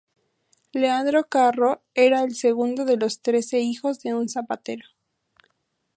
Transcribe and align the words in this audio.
Leandro 0.73 1.25
Carro 1.29 1.83
era 1.93 2.23
el 2.23 2.33
segundo 2.33 2.85
de 2.85 2.97
los 2.97 3.21
trece 3.21 3.59
hijos 3.59 3.99
de 3.99 4.15
un 4.15 4.29
zapatero. 4.29 4.87